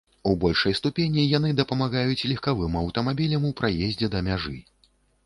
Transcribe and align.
У 0.29 0.31
большай 0.43 0.73
ступені 0.79 1.25
яны 1.37 1.51
дапамагаюць 1.59 2.25
легкавым 2.31 2.79
аўтамабілям 2.81 3.47
у 3.51 3.53
праездзе 3.61 4.11
да 4.15 4.23
мяжы. 4.31 4.57